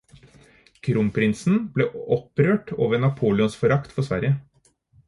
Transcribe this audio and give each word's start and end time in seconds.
Kronprinsen 0.87 1.59
ble 1.77 1.87
opprørt 2.17 2.75
over 2.87 3.05
Napoleons 3.07 3.63
forakt 3.63 3.97
for 3.99 4.11
Sverige. 4.11 4.35